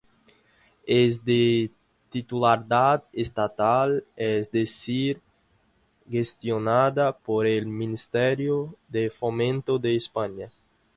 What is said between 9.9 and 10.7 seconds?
España.